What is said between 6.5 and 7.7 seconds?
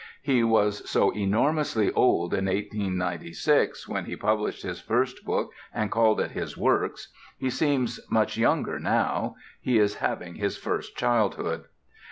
Works; he